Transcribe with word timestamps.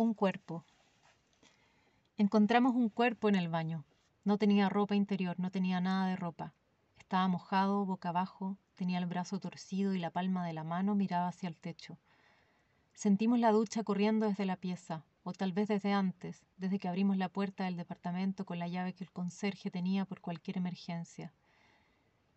Un 0.00 0.14
cuerpo. 0.14 0.64
Encontramos 2.18 2.76
un 2.76 2.88
cuerpo 2.88 3.28
en 3.28 3.34
el 3.34 3.48
baño. 3.48 3.84
No 4.22 4.38
tenía 4.38 4.68
ropa 4.68 4.94
interior, 4.94 5.40
no 5.40 5.50
tenía 5.50 5.80
nada 5.80 6.06
de 6.06 6.14
ropa. 6.14 6.54
Estaba 6.98 7.26
mojado, 7.26 7.84
boca 7.84 8.10
abajo, 8.10 8.56
tenía 8.76 9.00
el 9.00 9.06
brazo 9.06 9.40
torcido 9.40 9.94
y 9.94 9.98
la 9.98 10.10
palma 10.10 10.46
de 10.46 10.52
la 10.52 10.62
mano 10.62 10.94
miraba 10.94 11.26
hacia 11.26 11.48
el 11.48 11.56
techo. 11.56 11.98
Sentimos 12.94 13.40
la 13.40 13.50
ducha 13.50 13.82
corriendo 13.82 14.26
desde 14.26 14.46
la 14.46 14.54
pieza, 14.54 15.02
o 15.24 15.32
tal 15.32 15.52
vez 15.52 15.66
desde 15.66 15.92
antes, 15.92 16.46
desde 16.58 16.78
que 16.78 16.86
abrimos 16.86 17.16
la 17.16 17.28
puerta 17.28 17.64
del 17.64 17.76
departamento 17.76 18.46
con 18.46 18.60
la 18.60 18.68
llave 18.68 18.92
que 18.92 19.02
el 19.02 19.10
conserje 19.10 19.68
tenía 19.68 20.04
por 20.04 20.20
cualquier 20.20 20.58
emergencia. 20.58 21.32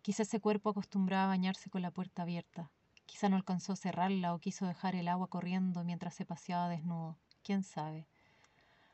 Quizá 0.00 0.24
ese 0.24 0.40
cuerpo 0.40 0.70
acostumbraba 0.70 1.26
a 1.26 1.28
bañarse 1.36 1.70
con 1.70 1.82
la 1.82 1.92
puerta 1.92 2.22
abierta. 2.22 2.72
Quizá 3.06 3.28
no 3.28 3.36
alcanzó 3.36 3.74
a 3.74 3.76
cerrarla 3.76 4.34
o 4.34 4.40
quiso 4.40 4.66
dejar 4.66 4.96
el 4.96 5.06
agua 5.06 5.28
corriendo 5.28 5.84
mientras 5.84 6.16
se 6.16 6.24
paseaba 6.24 6.68
desnudo 6.68 7.16
quién 7.42 7.62
sabe. 7.62 8.06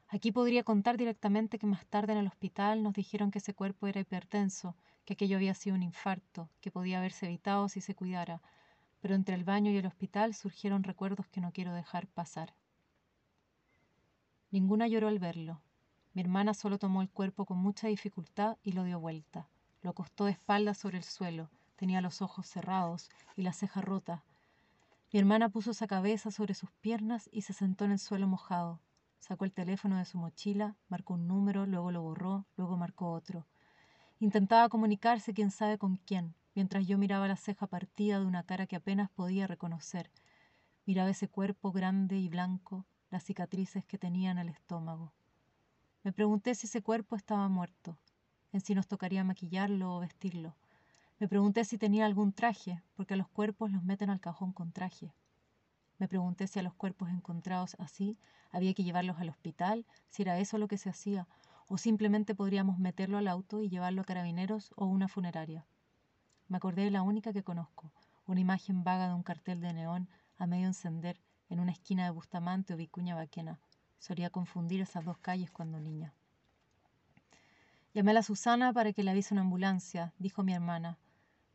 Aquí 0.08 0.32
podría 0.32 0.64
contar 0.64 0.96
directamente 0.96 1.58
que 1.58 1.66
más 1.66 1.84
tarde 1.86 2.12
en 2.12 2.18
el 2.20 2.26
hospital 2.26 2.82
nos 2.82 2.94
dijeron 2.94 3.30
que 3.30 3.38
ese 3.38 3.54
cuerpo 3.54 3.86
era 3.86 4.00
hipertenso, 4.00 4.74
que 5.04 5.12
aquello 5.12 5.36
había 5.36 5.54
sido 5.54 5.76
un 5.76 5.82
infarto, 5.82 6.48
que 6.60 6.70
podía 6.70 6.98
haberse 6.98 7.26
evitado 7.26 7.68
si 7.68 7.80
se 7.80 7.94
cuidara, 7.94 8.40
pero 9.00 9.14
entre 9.14 9.34
el 9.34 9.44
baño 9.44 9.70
y 9.70 9.76
el 9.76 9.86
hospital 9.86 10.34
surgieron 10.34 10.82
recuerdos 10.82 11.26
que 11.28 11.40
no 11.40 11.52
quiero 11.52 11.74
dejar 11.74 12.06
pasar. 12.06 12.54
Ninguna 14.50 14.88
lloró 14.88 15.08
al 15.08 15.18
verlo. 15.18 15.60
Mi 16.14 16.22
hermana 16.22 16.54
solo 16.54 16.78
tomó 16.78 17.02
el 17.02 17.10
cuerpo 17.10 17.44
con 17.44 17.58
mucha 17.58 17.88
dificultad 17.88 18.56
y 18.62 18.72
lo 18.72 18.84
dio 18.84 18.98
vuelta. 18.98 19.46
Lo 19.82 19.90
acostó 19.90 20.24
de 20.24 20.32
espaldas 20.32 20.78
sobre 20.78 20.96
el 20.96 21.04
suelo, 21.04 21.50
tenía 21.76 22.00
los 22.00 22.22
ojos 22.22 22.46
cerrados 22.46 23.10
y 23.36 23.42
la 23.42 23.52
ceja 23.52 23.82
rota, 23.82 24.24
mi 25.10 25.18
hermana 25.18 25.48
puso 25.48 25.70
esa 25.70 25.86
cabeza 25.86 26.30
sobre 26.30 26.54
sus 26.54 26.70
piernas 26.70 27.30
y 27.32 27.42
se 27.42 27.54
sentó 27.54 27.86
en 27.86 27.92
el 27.92 27.98
suelo 27.98 28.26
mojado. 28.26 28.80
Sacó 29.20 29.46
el 29.46 29.52
teléfono 29.52 29.96
de 29.96 30.04
su 30.04 30.18
mochila, 30.18 30.76
marcó 30.88 31.14
un 31.14 31.26
número, 31.26 31.64
luego 31.64 31.90
lo 31.90 32.02
borró, 32.02 32.46
luego 32.56 32.76
marcó 32.76 33.12
otro. 33.12 33.46
Intentaba 34.20 34.68
comunicarse 34.68 35.32
quién 35.32 35.50
sabe 35.50 35.78
con 35.78 35.96
quién, 35.96 36.34
mientras 36.54 36.86
yo 36.86 36.98
miraba 36.98 37.26
la 37.26 37.36
ceja 37.36 37.66
partida 37.66 38.20
de 38.20 38.26
una 38.26 38.42
cara 38.42 38.66
que 38.66 38.76
apenas 38.76 39.10
podía 39.10 39.46
reconocer. 39.46 40.10
Miraba 40.84 41.10
ese 41.10 41.28
cuerpo 41.28 41.72
grande 41.72 42.18
y 42.18 42.28
blanco, 42.28 42.84
las 43.10 43.24
cicatrices 43.24 43.84
que 43.86 43.96
tenía 43.96 44.30
en 44.30 44.38
el 44.38 44.48
estómago. 44.48 45.14
Me 46.02 46.12
pregunté 46.12 46.54
si 46.54 46.66
ese 46.66 46.82
cuerpo 46.82 47.16
estaba 47.16 47.48
muerto, 47.48 47.98
en 48.52 48.60
si 48.60 48.74
nos 48.74 48.86
tocaría 48.86 49.24
maquillarlo 49.24 49.96
o 49.96 50.00
vestirlo. 50.00 50.54
Me 51.20 51.26
pregunté 51.28 51.64
si 51.64 51.78
tenía 51.78 52.06
algún 52.06 52.32
traje, 52.32 52.80
porque 52.94 53.14
a 53.14 53.16
los 53.16 53.28
cuerpos 53.28 53.72
los 53.72 53.82
meten 53.82 54.08
al 54.08 54.20
cajón 54.20 54.52
con 54.52 54.70
traje. 54.70 55.12
Me 55.98 56.06
pregunté 56.06 56.46
si 56.46 56.60
a 56.60 56.62
los 56.62 56.74
cuerpos 56.74 57.10
encontrados 57.10 57.76
así 57.80 58.18
había 58.50 58.72
que 58.72 58.84
llevarlos 58.84 59.18
al 59.18 59.28
hospital, 59.28 59.84
si 60.06 60.22
era 60.22 60.38
eso 60.38 60.58
lo 60.58 60.68
que 60.68 60.78
se 60.78 60.90
hacía, 60.90 61.26
o 61.66 61.76
simplemente 61.76 62.36
podríamos 62.36 62.78
meterlo 62.78 63.18
al 63.18 63.26
auto 63.26 63.62
y 63.62 63.68
llevarlo 63.68 64.02
a 64.02 64.04
carabineros 64.04 64.72
o 64.76 64.86
una 64.86 65.08
funeraria. 65.08 65.66
Me 66.46 66.56
acordé 66.56 66.84
de 66.84 66.92
la 66.92 67.02
única 67.02 67.32
que 67.32 67.42
conozco, 67.42 67.92
una 68.26 68.40
imagen 68.40 68.84
vaga 68.84 69.08
de 69.08 69.14
un 69.14 69.24
cartel 69.24 69.60
de 69.60 69.72
neón 69.72 70.08
a 70.38 70.46
medio 70.46 70.66
encender 70.66 71.20
en 71.48 71.58
una 71.58 71.72
esquina 71.72 72.04
de 72.04 72.10
Bustamante 72.10 72.74
o 72.74 72.76
Vicuña 72.76 73.16
Baquena. 73.16 73.58
Solía 73.98 74.30
confundir 74.30 74.80
esas 74.80 75.04
dos 75.04 75.18
calles 75.18 75.50
cuando 75.50 75.80
niña. 75.80 76.14
Llamé 77.92 78.12
a 78.12 78.14
la 78.14 78.22
Susana 78.22 78.72
para 78.72 78.92
que 78.92 79.02
le 79.02 79.10
avise 79.10 79.34
una 79.34 79.42
ambulancia, 79.42 80.12
dijo 80.18 80.44
mi 80.44 80.52
hermana. 80.52 80.96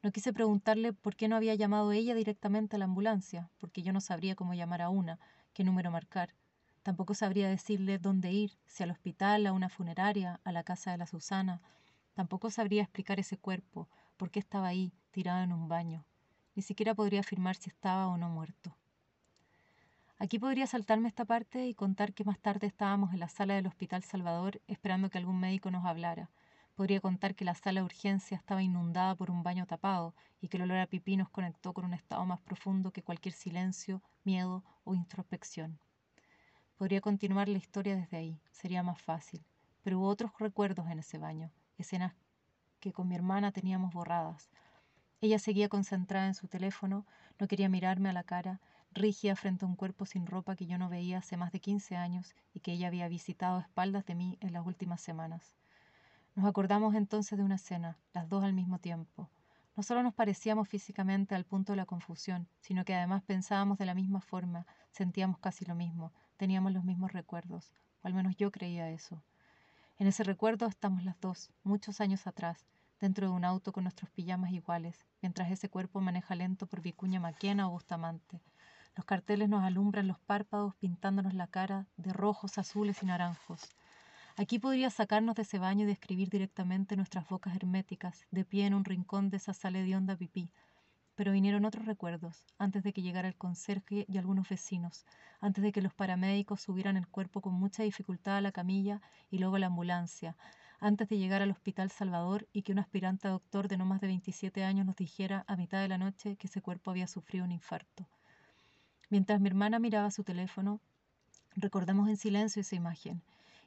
No 0.04 0.12
quise 0.12 0.34
preguntarle 0.34 0.92
por 0.92 1.16
qué 1.16 1.30
no 1.30 1.38
había 1.38 1.56
llamado 1.56 1.94
ella 1.94 2.14
directamente 2.14 2.76
a 2.76 2.80
la 2.80 2.84
ambulancia, 2.86 3.50
porque 3.58 3.84
yo 3.84 3.94
no 3.94 4.02
sabría 4.02 4.36
cómo 4.36 4.54
llamar 4.54 4.82
a 4.82 4.90
una, 4.90 5.18
qué 5.54 5.64
número 5.64 5.92
marcar. 5.92 6.36
Tampoco 6.84 7.14
sabría 7.14 7.48
decirle 7.48 8.00
dónde 8.00 8.34
ir, 8.34 8.58
si 8.66 8.84
al 8.84 8.92
hospital, 8.92 9.48
a 9.48 9.54
una 9.54 9.70
funeraria, 9.70 10.42
a 10.44 10.52
la 10.52 10.64
casa 10.64 10.92
de 10.92 10.98
la 10.98 11.08
Susana. 11.08 11.62
Tampoco 12.16 12.52
sabría 12.52 12.82
explicar 12.82 13.22
ese 13.22 13.38
cuerpo, 13.38 13.88
por 14.18 14.30
qué 14.30 14.40
estaba 14.40 14.68
ahí, 14.68 14.92
tirado 15.12 15.42
en 15.42 15.54
un 15.54 15.70
baño. 15.70 16.06
Ni 16.54 16.64
siquiera 16.64 16.94
podría 16.94 17.22
afirmar 17.22 17.56
si 17.56 17.70
estaba 17.70 18.08
o 18.08 18.18
no 18.18 18.28
muerto. 18.28 18.76
Aquí 20.20 20.38
podría 20.38 20.68
saltarme 20.68 21.08
esta 21.08 21.24
parte 21.24 21.66
y 21.66 21.74
contar 21.74 22.14
que 22.14 22.26
más 22.26 22.40
tarde 22.40 22.68
estábamos 22.68 23.14
en 23.14 23.22
la 23.22 23.30
sala 23.30 23.56
del 23.56 23.68
Hospital 23.68 24.04
Salvador 24.04 24.62
esperando 24.68 25.10
que 25.10 25.18
algún 25.18 25.40
médico 25.40 25.72
nos 25.72 25.86
hablara. 25.86 26.30
Podría 26.76 27.02
contar 27.02 27.36
que 27.36 27.46
la 27.46 27.54
sala 27.54 27.82
de 27.82 27.86
urgencia 27.86 28.36
estaba 28.36 28.64
inundada 28.64 29.16
por 29.16 29.30
un 29.30 29.44
baño 29.44 29.68
tapado 29.68 30.16
y 30.42 30.48
que 30.48 30.58
el 30.58 30.64
olor 30.64 30.80
a 30.80 30.88
pipí 30.88 31.16
nos 31.18 31.30
conectó 31.30 31.72
con 31.72 31.86
un 31.86 31.94
estado 31.94 32.26
más 32.26 32.40
profundo 32.40 32.92
que 32.92 33.04
cualquier 33.04 33.36
silencio, 33.36 34.02
miedo 34.24 34.64
o 34.84 34.96
introspección. 34.96 35.80
Podría 36.76 37.00
continuar 37.00 37.48
la 37.48 37.60
historia 37.60 37.96
desde 37.96 38.18
ahí, 38.18 38.42
sería 38.52 38.82
más 38.82 39.00
fácil, 39.00 39.46
pero 39.84 40.00
hubo 40.00 40.08
otros 40.08 40.32
recuerdos 40.40 40.90
en 40.90 40.98
ese 40.98 41.20
baño, 41.20 41.52
escenas 41.78 42.16
que 42.80 42.92
con 42.92 43.08
mi 43.08 43.16
hermana 43.16 43.52
teníamos 43.52 43.94
borradas. 43.94 44.50
Ella 45.22 45.38
seguía 45.38 45.70
concentrada 45.70 46.26
en 46.26 46.34
su 46.34 46.48
teléfono, 46.48 47.06
no 47.40 47.48
quería 47.48 47.70
mirarme 47.70 48.10
a 48.10 48.14
la 48.14 48.24
cara, 48.24 48.60
rígida 48.92 49.36
frente 49.36 49.64
a 49.64 49.68
un 49.68 49.76
cuerpo 49.76 50.06
sin 50.08 50.26
ropa 50.26 50.56
que 50.56 50.66
yo 50.66 50.80
no 50.80 50.90
veía 50.90 51.20
hace 51.20 51.38
más 51.38 51.52
de 51.52 51.60
15 51.60 51.96
años 51.96 52.34
y 52.52 52.62
que 52.62 52.74
ella 52.74 52.88
había 52.88 53.08
visitado 53.08 53.58
a 53.60 53.62
espaldas 53.62 54.06
de 54.06 54.16
mí 54.16 54.38
en 54.42 54.54
las 54.54 54.66
últimas 54.66 55.00
semanas. 55.00 55.56
Nos 56.36 56.46
acordamos 56.46 56.96
entonces 56.96 57.38
de 57.38 57.44
una 57.44 57.56
escena, 57.56 57.98
las 58.12 58.28
dos 58.28 58.44
al 58.44 58.54
mismo 58.54 58.80
tiempo. 58.80 59.30
No 59.76 59.84
solo 59.84 60.02
nos 60.02 60.16
parecíamos 60.16 60.68
físicamente 60.68 61.36
al 61.36 61.46
punto 61.46 61.74
de 61.74 61.78
la 61.78 61.86
confusión, 61.86 62.48
sino 62.60 62.86
que 62.86 62.96
además 62.96 63.22
pensábamos 63.22 63.78
de 63.78 63.86
la 63.86 63.94
misma 63.94 64.20
forma, 64.20 64.66
sentíamos 64.92 65.38
casi 65.38 65.64
lo 65.66 65.76
mismo, 65.76 66.12
teníamos 66.38 66.72
los 66.72 66.84
mismos 66.84 67.12
recuerdos, 67.12 67.72
o 68.02 68.08
al 68.08 68.16
menos 68.16 68.36
yo 68.36 68.52
creía 68.52 68.90
eso. 68.90 69.22
En 70.00 70.08
ese 70.08 70.24
recuerdo 70.24 70.66
estamos 70.66 71.04
las 71.04 71.20
dos, 71.22 71.52
muchos 71.64 72.02
años 72.02 72.26
atrás, 72.26 72.66
dentro 73.00 73.28
de 73.28 73.34
un 73.34 73.46
auto 73.46 73.72
con 73.72 73.84
nuestros 73.84 74.10
pijamas 74.10 74.52
iguales, 74.54 75.06
mientras 75.22 75.52
ese 75.52 75.70
cuerpo 75.70 76.02
maneja 76.02 76.34
lento 76.36 76.66
por 76.66 76.82
Vicuña 76.82 77.20
Maquena 77.20 77.68
o 77.68 77.72
Bustamante. 77.72 78.42
Los 78.96 79.06
carteles 79.06 79.50
nos 79.50 79.64
alumbran 79.64 80.08
los 80.08 80.20
párpados 80.20 80.74
pintándonos 80.76 81.36
la 81.36 81.46
cara 81.46 81.86
de 81.98 82.12
rojos, 82.12 82.58
azules 82.58 83.04
y 83.04 83.06
naranjos. 83.06 83.70
Aquí 84.36 84.58
podría 84.58 84.90
sacarnos 84.90 85.36
de 85.36 85.44
ese 85.44 85.60
baño 85.60 85.84
y 85.84 85.88
describir 85.88 86.28
directamente 86.28 86.96
nuestras 86.96 87.30
bocas 87.30 87.56
herméticas, 87.56 88.26
de 88.32 88.44
pie 88.44 88.66
en 88.66 88.74
un 88.74 88.84
rincón 88.84 89.30
de 89.30 89.38
esa 89.38 89.54
sala 89.54 89.78
de 89.78 90.18
pipí. 90.18 90.50
Pero 91.14 91.32
vinieron 91.32 91.66
otros 91.66 91.86
recuerdos, 91.86 92.44
antes 92.58 92.82
de 92.82 92.94
que 92.94 93.04
llegara 93.04 93.28
el 93.28 93.36
conserje 93.36 94.08
y 94.10 94.18
algunos 94.18 94.50
vecinos, 94.50 95.06
antes 95.40 95.64
de 95.64 95.72
que 95.72 95.84
los 95.84 95.94
paramédicos 95.94 96.62
subieran 96.62 96.98
el 96.98 97.08
cuerpo 97.08 97.42
con 97.42 97.54
mucha 97.54 97.84
dificultad 97.84 98.38
a 98.38 98.42
la 98.42 98.52
camilla 98.52 99.02
y 99.30 99.38
luego 99.38 99.58
a 99.58 99.60
la 99.60 99.68
ambulancia, 99.68 100.36
antes 100.80 101.10
de 101.10 101.20
llegar 101.20 101.44
al 101.44 101.52
Hospital 101.52 101.92
Salvador 101.92 102.48
y 102.54 102.64
que 102.64 102.72
un 102.72 102.80
aspirante 102.80 103.28
doctor 103.28 103.68
de 103.68 103.78
no 103.78 103.86
más 103.86 104.02
de 104.02 104.08
27 104.08 104.64
años 104.64 104.88
nos 104.88 104.96
dijera 104.96 105.46
a 105.46 105.56
mitad 105.56 105.80
de 105.80 105.90
la 105.90 106.00
noche 106.00 106.38
que 106.38 106.48
ese 106.48 106.60
cuerpo 106.60 106.90
había 106.90 107.06
sufrido 107.06 107.46
un 107.46 107.52
infarto. 107.52 108.08
Mientras 109.12 109.40
mi 109.40 109.50
hermana 109.50 109.78
miraba 109.78 110.10
su 110.10 110.24
teléfono, 110.24 110.82
recordamos 111.56 112.10
en 112.10 112.18
silencio 112.18 112.62
esa 112.62 112.76
imagen 112.76 113.22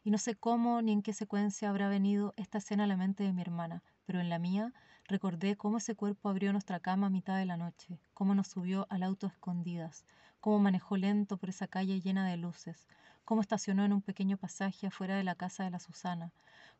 y 0.06 0.12
no 0.12 0.18
sé 0.18 0.36
cómo 0.36 0.82
ni 0.82 0.92
en 0.92 1.02
qué 1.02 1.12
secuencia 1.12 1.68
habrá 1.68 1.88
venido 1.88 2.32
esta 2.36 2.58
escena 2.58 2.84
a 2.84 2.86
la 2.86 2.96
mente 2.96 3.24
de 3.24 3.32
mi 3.32 3.42
hermana, 3.42 3.82
pero 4.04 4.20
en 4.20 4.28
la 4.28 4.38
mía 4.38 4.72
recordé 5.08 5.56
cómo 5.56 5.78
ese 5.78 5.96
cuerpo 5.96 6.28
abrió 6.28 6.52
nuestra 6.52 6.78
cama 6.78 7.08
a 7.08 7.10
mitad 7.10 7.36
de 7.36 7.44
la 7.44 7.56
noche, 7.56 8.00
cómo 8.14 8.32
nos 8.36 8.46
subió 8.46 8.86
al 8.88 9.02
auto 9.02 9.26
a 9.26 9.30
escondidas, 9.30 10.06
cómo 10.38 10.60
manejó 10.60 10.96
lento 10.96 11.38
por 11.38 11.48
esa 11.48 11.66
calle 11.66 12.00
llena 12.00 12.24
de 12.28 12.36
luces, 12.36 12.86
cómo 13.24 13.40
estacionó 13.40 13.84
en 13.84 13.92
un 13.92 14.00
pequeño 14.02 14.36
pasaje 14.36 14.86
afuera 14.86 15.16
de 15.16 15.24
la 15.24 15.34
casa 15.34 15.64
de 15.64 15.70
la 15.70 15.80
Susana, 15.80 16.32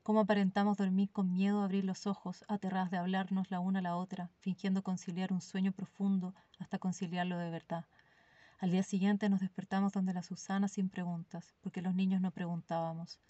cómo 0.05 0.21
aparentamos 0.21 0.77
dormir 0.77 1.11
con 1.11 1.33
miedo 1.33 1.63
a 1.63 1.65
abrir 1.65 1.85
los 1.85 2.07
ojos, 2.07 2.45
aterradas 2.47 2.93
de 2.93 2.99
hablarnos 2.99 3.51
la 3.51 3.59
una 3.59 3.81
a 3.81 3.83
la 3.83 3.97
otra, 3.97 4.31
fingiendo 4.39 4.85
conciliar 4.85 5.33
un 5.33 5.41
sueño 5.41 5.73
profundo 5.73 6.33
hasta 6.61 6.79
conciliarlo 6.79 7.39
de 7.39 7.51
verdad. 7.51 7.87
Al 8.59 8.71
día 8.71 8.83
siguiente 8.83 9.29
nos 9.29 9.41
despertamos 9.41 9.93
donde 9.93 10.15
la 10.15 10.23
Susana 10.23 10.67
sin 10.69 10.89
preguntas, 10.89 11.55
porque 11.61 11.83
los 11.83 11.95
niños 11.95 12.23
no 12.23 12.31
preguntábamos. 12.31 13.21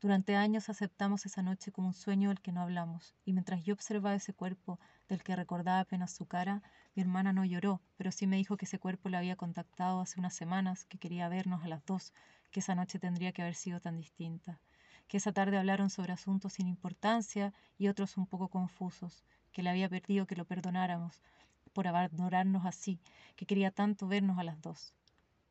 Durante 0.00 0.34
años 0.34 0.68
aceptamos 0.68 1.24
esa 1.24 1.40
noche 1.40 1.70
como 1.70 1.86
un 1.86 1.94
sueño 1.94 2.30
del 2.30 2.40
que 2.40 2.50
no 2.50 2.62
hablamos, 2.62 3.14
y 3.24 3.32
mientras 3.32 3.62
yo 3.62 3.74
observaba 3.74 4.16
ese 4.16 4.34
cuerpo 4.34 4.80
del 5.08 5.22
que 5.22 5.36
recordaba 5.36 5.78
apenas 5.78 6.10
su 6.10 6.26
cara, 6.26 6.64
mi 6.96 7.02
hermana 7.02 7.32
no 7.32 7.44
lloró, 7.44 7.80
pero 7.96 8.10
sí 8.10 8.26
me 8.26 8.36
dijo 8.36 8.56
que 8.56 8.64
ese 8.64 8.80
cuerpo 8.80 9.08
la 9.08 9.18
había 9.18 9.36
contactado 9.36 10.00
hace 10.00 10.18
unas 10.18 10.34
semanas, 10.34 10.84
que 10.84 10.98
quería 10.98 11.28
vernos 11.28 11.62
a 11.62 11.68
las 11.68 11.86
dos, 11.86 12.12
que 12.50 12.58
esa 12.58 12.74
noche 12.74 12.98
tendría 12.98 13.30
que 13.30 13.42
haber 13.42 13.54
sido 13.54 13.78
tan 13.78 13.96
distinta, 13.96 14.58
que 15.06 15.18
esa 15.18 15.30
tarde 15.30 15.58
hablaron 15.58 15.90
sobre 15.90 16.12
asuntos 16.12 16.54
sin 16.54 16.66
importancia 16.66 17.54
y 17.78 17.86
otros 17.86 18.16
un 18.16 18.26
poco 18.26 18.48
confusos, 18.48 19.22
que 19.52 19.62
le 19.62 19.70
había 19.70 19.88
perdido 19.88 20.26
que 20.26 20.34
lo 20.34 20.44
perdonáramos, 20.44 21.22
por 21.72 21.88
abandonarnos 21.88 22.66
así, 22.66 23.00
que 23.36 23.46
quería 23.46 23.70
tanto 23.70 24.08
vernos 24.08 24.38
a 24.38 24.44
las 24.44 24.60
dos. 24.60 24.94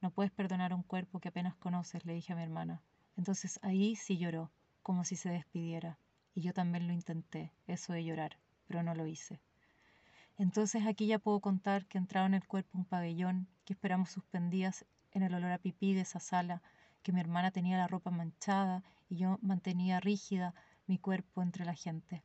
No 0.01 0.11
puedes 0.11 0.31
perdonar 0.31 0.71
a 0.71 0.75
un 0.75 0.83
cuerpo 0.83 1.19
que 1.19 1.29
apenas 1.29 1.55
conoces, 1.55 2.05
le 2.05 2.13
dije 2.13 2.33
a 2.33 2.35
mi 2.35 2.43
hermana. 2.43 2.81
Entonces 3.17 3.59
ahí 3.61 3.95
sí 3.95 4.17
lloró, 4.17 4.51
como 4.81 5.03
si 5.03 5.15
se 5.15 5.29
despidiera. 5.29 5.97
Y 6.33 6.41
yo 6.41 6.53
también 6.53 6.87
lo 6.87 6.93
intenté, 6.93 7.51
eso 7.67 7.93
de 7.93 8.03
llorar, 8.03 8.37
pero 8.67 8.83
no 8.83 8.95
lo 8.95 9.05
hice. 9.05 9.39
Entonces 10.37 10.87
aquí 10.87 11.05
ya 11.07 11.19
puedo 11.19 11.39
contar 11.39 11.85
que 11.85 11.97
entraron 11.97 12.33
en 12.33 12.41
el 12.41 12.47
cuerpo 12.47 12.77
un 12.77 12.85
pabellón, 12.85 13.47
que 13.65 13.73
esperamos 13.73 14.09
suspendidas 14.09 14.85
en 15.11 15.23
el 15.23 15.33
olor 15.33 15.51
a 15.51 15.57
pipí 15.57 15.93
de 15.93 16.01
esa 16.01 16.19
sala, 16.19 16.61
que 17.03 17.11
mi 17.11 17.19
hermana 17.19 17.51
tenía 17.51 17.77
la 17.77 17.87
ropa 17.87 18.11
manchada 18.11 18.83
y 19.09 19.17
yo 19.17 19.37
mantenía 19.41 19.99
rígida 19.99 20.55
mi 20.87 20.97
cuerpo 20.97 21.43
entre 21.43 21.65
la 21.65 21.75
gente. 21.75 22.23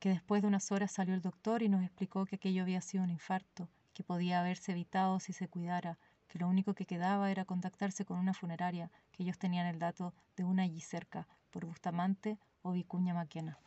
Que 0.00 0.08
después 0.08 0.42
de 0.42 0.48
unas 0.48 0.72
horas 0.72 0.90
salió 0.90 1.14
el 1.14 1.20
doctor 1.20 1.62
y 1.62 1.68
nos 1.68 1.82
explicó 1.84 2.26
que 2.26 2.36
aquello 2.36 2.62
había 2.62 2.80
sido 2.80 3.04
un 3.04 3.10
infarto, 3.10 3.68
que 3.92 4.02
podía 4.02 4.40
haberse 4.40 4.72
evitado 4.72 5.20
si 5.20 5.32
se 5.32 5.46
cuidara, 5.46 5.98
que 6.26 6.38
lo 6.38 6.48
único 6.48 6.74
que 6.74 6.86
quedaba 6.86 7.30
era 7.30 7.44
contactarse 7.44 8.04
con 8.04 8.18
una 8.18 8.34
funeraria, 8.34 8.90
que 9.12 9.24
ellos 9.24 9.38
tenían 9.38 9.66
el 9.66 9.78
dato 9.78 10.14
de 10.36 10.44
una 10.44 10.62
allí 10.62 10.80
cerca, 10.80 11.28
por 11.50 11.66
Bustamante 11.66 12.38
o 12.62 12.72
Vicuña 12.72 13.14
Maquena. 13.14 13.58